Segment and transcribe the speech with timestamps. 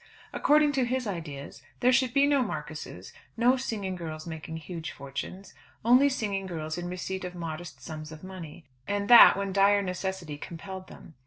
[0.33, 5.53] According to his ideas, there should be no Marquises, no singing girls making huge fortunes
[5.85, 10.39] only singing girls in receipt of modest sums of money; and that when dire necessity
[10.39, 11.13] compelled them.